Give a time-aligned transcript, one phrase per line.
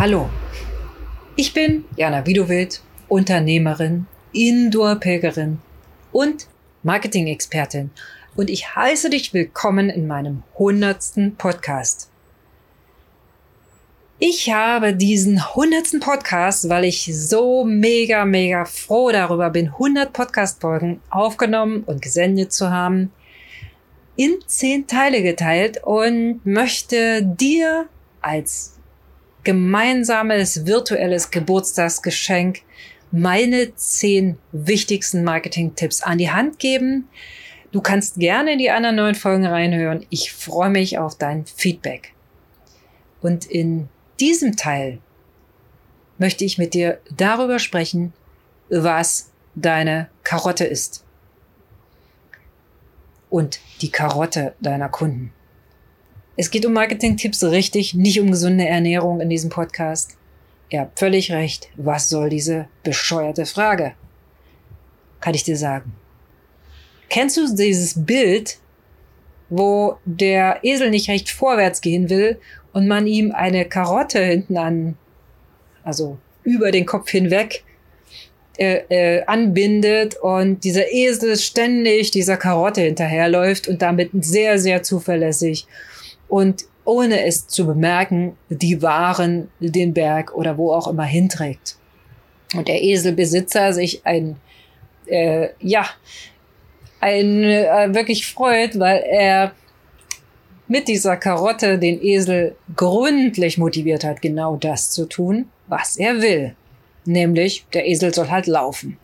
[0.00, 0.30] Hallo,
[1.36, 5.58] ich bin Jana Widowild, Unternehmerin, Indoor-Pilgerin
[6.10, 6.46] und
[6.82, 7.90] Marketing-Expertin
[8.34, 12.08] und ich heiße dich willkommen in meinem hundertsten Podcast.
[14.18, 21.02] Ich habe diesen hundertsten Podcast, weil ich so mega, mega froh darüber bin, 100 Podcast-Folgen
[21.10, 23.12] aufgenommen und gesendet zu haben,
[24.16, 27.84] in zehn Teile geteilt und möchte dir
[28.22, 28.79] als
[29.44, 32.60] gemeinsames virtuelles Geburtstagsgeschenk
[33.10, 37.08] meine zehn wichtigsten Marketing-Tipps an die Hand geben.
[37.72, 40.06] Du kannst gerne in die anderen neuen Folgen reinhören.
[40.10, 42.12] Ich freue mich auf dein Feedback.
[43.20, 44.98] Und in diesem Teil
[46.18, 48.12] möchte ich mit dir darüber sprechen,
[48.68, 51.04] was deine Karotte ist.
[53.28, 55.32] Und die Karotte deiner Kunden.
[56.36, 60.16] Es geht um Marketing-Tipps richtig, nicht um gesunde Ernährung in diesem Podcast.
[60.70, 61.68] Ihr habt völlig recht.
[61.76, 63.94] Was soll diese bescheuerte Frage?
[65.20, 65.92] Kann ich dir sagen.
[67.08, 68.58] Kennst du dieses Bild,
[69.48, 72.38] wo der Esel nicht recht vorwärts gehen will
[72.72, 74.96] und man ihm eine Karotte hinten an,
[75.82, 77.64] also über den Kopf hinweg,
[78.56, 85.66] äh, äh, anbindet und dieser Esel ständig dieser Karotte hinterherläuft und damit sehr, sehr zuverlässig
[86.30, 91.76] und ohne es zu bemerken, die Waren den Berg oder wo auch immer hinträgt.
[92.54, 94.36] Und der Eselbesitzer sich ein,
[95.06, 95.86] äh, ja,
[97.00, 99.52] ein äh, wirklich freut, weil er
[100.68, 106.54] mit dieser Karotte den Esel gründlich motiviert hat, genau das zu tun, was er will.
[107.04, 108.96] Nämlich, der Esel soll halt laufen.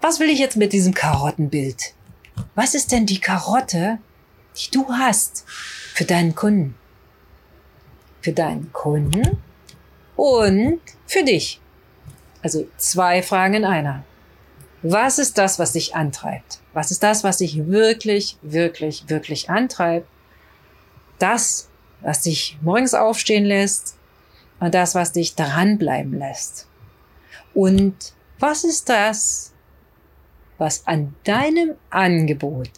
[0.00, 1.94] Was will ich jetzt mit diesem Karottenbild?
[2.54, 3.98] Was ist denn die Karotte,
[4.58, 6.74] die du hast für deinen Kunden.
[8.20, 9.38] Für deinen Kunden
[10.16, 11.60] und für dich.
[12.42, 14.04] Also zwei Fragen in einer.
[14.82, 16.60] Was ist das, was dich antreibt?
[16.72, 20.06] Was ist das, was dich wirklich, wirklich, wirklich antreibt?
[21.18, 21.68] Das,
[22.00, 23.96] was dich morgens aufstehen lässt
[24.60, 26.68] und das, was dich dranbleiben lässt.
[27.54, 29.52] Und was ist das,
[30.58, 32.70] was an deinem Angebot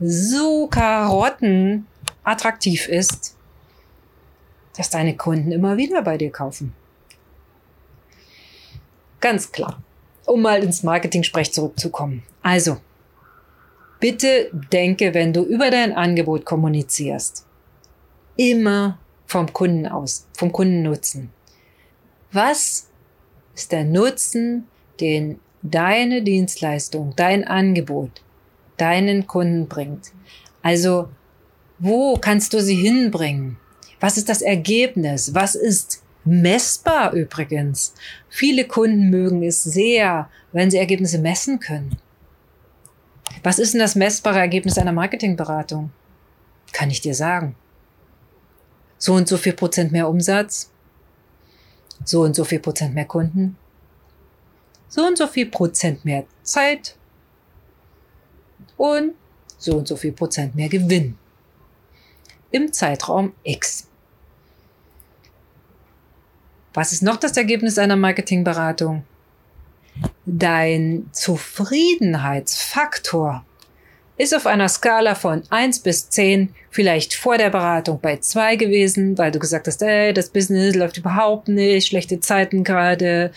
[0.00, 1.86] so Karotten
[2.24, 3.36] attraktiv ist,
[4.76, 6.72] dass deine Kunden immer wieder bei dir kaufen.
[9.20, 9.82] Ganz klar.
[10.24, 12.22] Um mal ins Marketing-Sprech zurückzukommen.
[12.42, 12.76] Also,
[13.98, 17.46] bitte denke, wenn du über dein Angebot kommunizierst,
[18.36, 21.30] immer vom Kunden aus, vom Kundennutzen.
[22.30, 22.88] Was
[23.54, 24.68] ist der Nutzen,
[25.00, 28.22] den deine Dienstleistung, dein Angebot
[28.80, 30.12] deinen Kunden bringt.
[30.62, 31.08] Also,
[31.78, 33.58] wo kannst du sie hinbringen?
[34.00, 35.34] Was ist das Ergebnis?
[35.34, 37.94] Was ist messbar übrigens?
[38.28, 41.96] Viele Kunden mögen es sehr, wenn sie Ergebnisse messen können.
[43.42, 45.90] Was ist denn das messbare Ergebnis einer Marketingberatung?
[46.72, 47.54] Kann ich dir sagen.
[48.98, 50.70] So und so viel Prozent mehr Umsatz,
[52.04, 53.56] so und so viel Prozent mehr Kunden,
[54.88, 56.97] so und so viel Prozent mehr Zeit,
[58.78, 59.12] und
[59.58, 61.18] so und so viel Prozent mehr Gewinn
[62.50, 63.86] im Zeitraum X.
[66.72, 69.04] Was ist noch das Ergebnis einer Marketingberatung?
[70.24, 73.44] Dein Zufriedenheitsfaktor
[74.16, 79.18] ist auf einer Skala von 1 bis 10 vielleicht vor der Beratung bei 2 gewesen,
[79.18, 83.32] weil du gesagt hast, ey, das Business läuft überhaupt nicht, schlechte Zeiten gerade,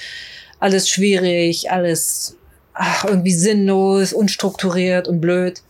[0.59, 2.37] alles schwierig, alles
[2.73, 5.61] ach, irgendwie sinnlos, unstrukturiert und blöd.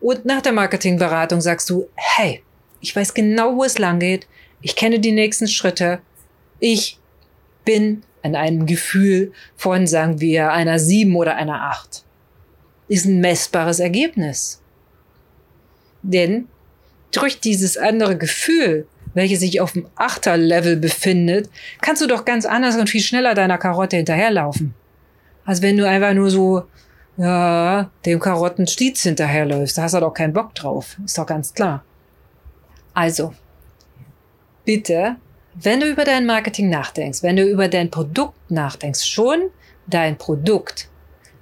[0.00, 2.42] Und nach der Marketingberatung sagst du, hey,
[2.80, 4.26] ich weiß genau, wo es lang geht.
[4.60, 6.00] Ich kenne die nächsten Schritte.
[6.60, 6.98] Ich
[7.64, 12.04] bin an einem Gefühl von, sagen wir, einer sieben oder einer acht.
[12.88, 14.60] Ist ein messbares Ergebnis.
[16.02, 16.48] Denn
[17.12, 21.48] durch dieses andere Gefühl, welches sich auf dem Achter-Level befindet,
[21.80, 24.74] kannst du doch ganz anders und viel schneller deiner Karotte hinterherlaufen.
[25.44, 26.64] Als wenn du einfach nur so,
[27.16, 29.78] ja, dem Karottenstiez hinterherläufst.
[29.78, 30.96] Da hast du doch keinen Bock drauf.
[31.04, 31.84] Ist doch ganz klar.
[32.92, 33.34] Also,
[34.64, 35.16] bitte,
[35.54, 39.50] wenn du über dein Marketing nachdenkst, wenn du über dein Produkt nachdenkst, schon
[39.86, 40.88] dein Produkt.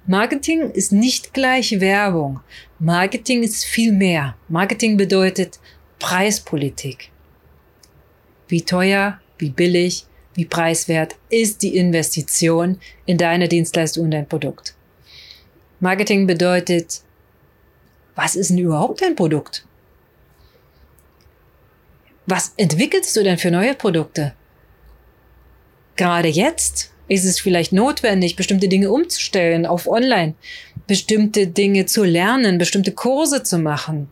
[0.05, 2.41] Marketing ist nicht gleich Werbung.
[2.77, 4.35] Marketing ist viel mehr.
[4.49, 5.59] Marketing bedeutet
[5.99, 7.09] Preispolitik.
[8.47, 14.75] Wie teuer, wie billig, wie preiswert ist die Investition in deine Dienstleistung und dein Produkt.
[15.79, 17.01] Marketing bedeutet,
[18.15, 19.65] was ist denn überhaupt dein Produkt?
[22.25, 24.33] Was entwickelst du denn für neue Produkte?
[25.95, 30.35] gerade jetzt ist es vielleicht notwendig, bestimmte Dinge umzustellen auf Online,
[30.87, 34.09] bestimmte Dinge zu lernen, bestimmte Kurse zu machen.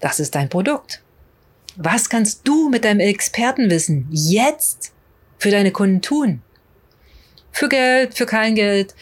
[0.00, 1.02] Das ist dein Produkt.
[1.76, 4.92] Was kannst du mit deinem Expertenwissen jetzt
[5.44, 6.40] für deine Kunden tun?
[7.52, 8.94] Für Geld, für kein Geld,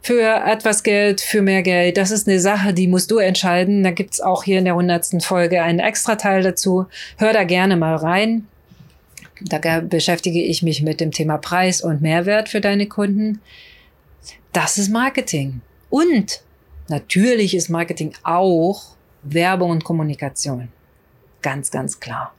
[0.00, 1.96] für etwas Geld, für mehr Geld.
[1.96, 3.82] Das ist eine Sache, die musst du entscheiden.
[3.82, 6.86] Da gibt's auch hier in der hundertsten Folge einen extra Teil dazu.
[7.16, 8.46] Hör da gerne mal rein.
[9.40, 13.40] Da beschäftige ich mich mit dem Thema Preis und Mehrwert für deine Kunden.
[14.52, 15.62] Das ist Marketing.
[15.90, 16.42] Und
[16.86, 20.68] natürlich ist Marketing auch Werbung und Kommunikation.
[21.42, 22.32] Ganz, ganz klar.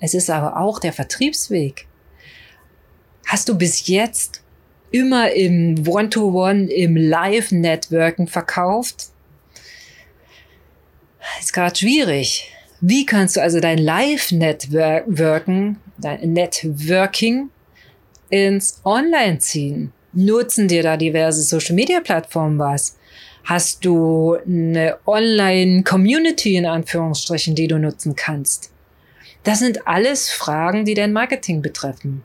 [0.00, 1.88] Es ist aber auch der Vertriebsweg.
[3.34, 4.42] Hast du bis jetzt
[4.92, 9.08] immer im One-to-One, -One, im Live-Networken verkauft?
[11.40, 12.52] Ist gerade schwierig.
[12.80, 17.50] Wie kannst du also dein Live-Networken, dein Networking
[18.30, 19.92] ins Online ziehen?
[20.12, 22.96] Nutzen dir da diverse Social-Media-Plattformen was?
[23.42, 28.70] Hast du eine Online-Community in Anführungsstrichen, die du nutzen kannst?
[29.42, 32.22] Das sind alles Fragen, die dein Marketing betreffen.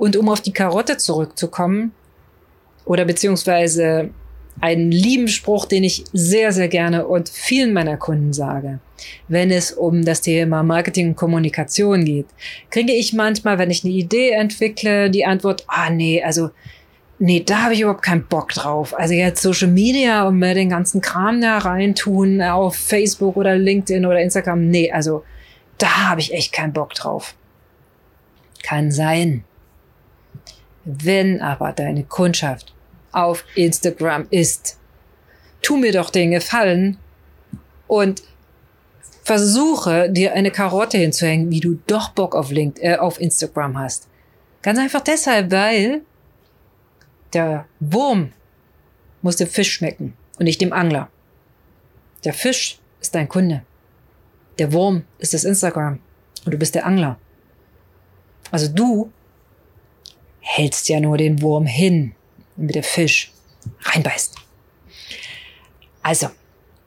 [0.00, 1.92] Und um auf die Karotte zurückzukommen,
[2.86, 4.08] oder beziehungsweise
[4.58, 8.78] einen lieben Spruch, den ich sehr, sehr gerne und vielen meiner Kunden sage,
[9.28, 12.24] wenn es um das Thema Marketing und Kommunikation geht,
[12.70, 16.48] kriege ich manchmal, wenn ich eine Idee entwickle, die Antwort, ah nee, also
[17.18, 18.98] nee, da habe ich überhaupt keinen Bock drauf.
[18.98, 24.06] Also jetzt Social Media und mir den ganzen Kram da reintun auf Facebook oder LinkedIn
[24.06, 25.24] oder Instagram, nee, also
[25.76, 27.34] da habe ich echt keinen Bock drauf.
[28.62, 29.44] Kann sein.
[30.84, 32.74] Wenn aber deine Kundschaft
[33.12, 34.78] auf Instagram ist,
[35.62, 36.98] tu mir doch den Gefallen
[37.86, 38.22] und
[39.22, 44.08] versuche dir eine Karotte hinzuhängen, wie du doch Bock auf, LinkedIn, äh, auf Instagram hast.
[44.62, 46.02] Ganz einfach deshalb, weil
[47.32, 48.32] der Wurm
[49.22, 51.08] muss dem Fisch schmecken und nicht dem Angler.
[52.24, 53.62] Der Fisch ist dein Kunde.
[54.58, 56.00] Der Wurm ist das Instagram
[56.44, 57.18] und du bist der Angler.
[58.50, 59.12] Also du
[60.40, 62.14] hältst ja nur den Wurm hin,
[62.56, 63.32] damit der Fisch
[63.82, 64.36] reinbeißt.
[66.02, 66.28] Also,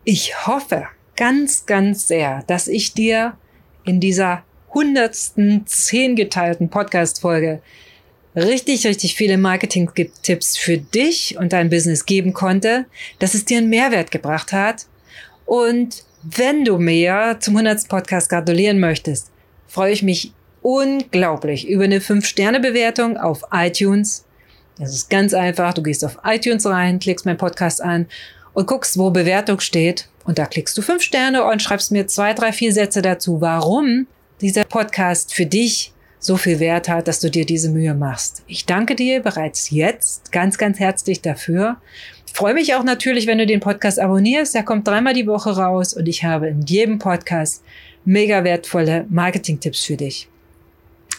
[0.04, 3.38] ich hoffe ganz, ganz sehr, dass ich dir
[3.86, 7.62] in dieser hundertsten zehngeteilten Podcast-Folge
[8.36, 12.86] richtig, richtig viele Marketing-Tipps für dich und dein Business geben konnte,
[13.20, 14.88] dass es dir einen Mehrwert gebracht hat.
[15.46, 17.88] Und wenn du mir zum 100.
[17.88, 19.30] Podcast gratulieren möchtest,
[19.68, 20.32] freue ich mich
[20.63, 24.25] unglaublich über eine 5-Sterne-Bewertung auf iTunes.
[24.80, 25.74] Das ist ganz einfach.
[25.74, 28.07] Du gehst auf iTunes rein, klickst meinen Podcast an
[28.54, 30.07] und guckst, wo Bewertung steht.
[30.25, 34.07] Und da klickst du 5 Sterne und schreibst mir zwei, drei, vier Sätze dazu, warum
[34.42, 38.44] dieser Podcast für dich so viel Wert hat, dass du dir diese Mühe machst.
[38.48, 41.77] Ich danke dir bereits jetzt ganz, ganz herzlich dafür.
[42.33, 44.56] freue mich auch natürlich, wenn du den Podcast abonnierst.
[44.56, 47.63] Der kommt dreimal die Woche raus und ich habe in jedem Podcast
[48.06, 50.30] mega wertvolle Marketing-Tipps für dich.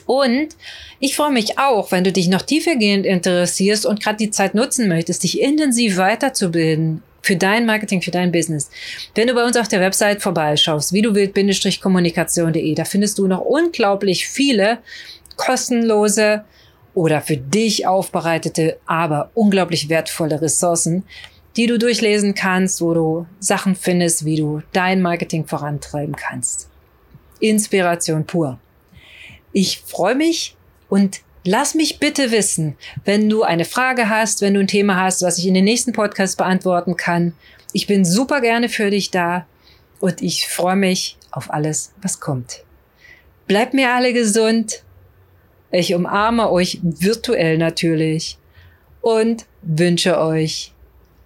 [0.07, 0.49] Und
[1.01, 4.89] ich freue mich auch, wenn du dich noch tiefergehend interessierst und gerade die Zeit nutzen
[4.89, 8.71] möchtest, dich intensiv weiterzubilden für dein Marketing, für dein Business.
[9.15, 13.41] Wenn du bei uns auf der Website vorbeischaust, wie du willst-kommunikation.de, da findest du noch
[13.41, 14.79] unglaublich viele
[15.37, 16.45] kostenlose
[16.93, 21.05] oder für dich aufbereitete, aber unglaublich wertvolle Ressourcen,
[21.57, 26.69] die du durchlesen kannst, wo du Sachen findest, wie du dein Marketing vorantreiben kannst.
[27.41, 28.59] Inspiration pur.
[29.57, 30.57] Ich freue mich
[30.89, 35.23] und lass mich bitte wissen, wenn du eine Frage hast, wenn du ein Thema hast,
[35.23, 37.35] was ich in den nächsten Podcast beantworten kann.
[37.73, 39.47] Ich bin super gerne für dich da
[40.01, 42.65] und ich freue mich auf alles, was kommt.
[43.47, 44.83] Bleibt mir alle gesund.
[45.71, 48.39] Ich umarme euch virtuell natürlich
[49.03, 50.73] und wünsche euch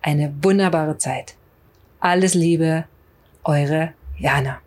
[0.03, 1.35] eine wunderbare Zeit.
[1.99, 2.85] Alles Liebe,
[3.43, 4.61] eure Jana.